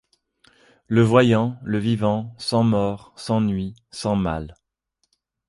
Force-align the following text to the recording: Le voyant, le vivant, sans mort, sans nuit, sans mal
Le 0.87 1.03
voyant, 1.03 1.59
le 1.61 1.77
vivant, 1.77 2.33
sans 2.39 2.63
mort, 2.63 3.13
sans 3.15 3.39
nuit, 3.39 3.75
sans 3.91 4.15
mal 4.15 4.55